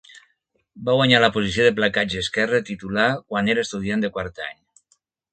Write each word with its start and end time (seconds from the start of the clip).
Va 0.85 0.93
guanyar 0.99 1.17
la 1.23 1.27
posició 1.35 1.67
de 1.67 1.73
placatge 1.79 2.23
esquerre 2.25 2.61
titular 2.69 3.05
quan 3.33 3.51
era 3.55 3.65
estudiant 3.65 4.07
de 4.07 4.11
quart 4.17 4.41
any. 4.47 4.57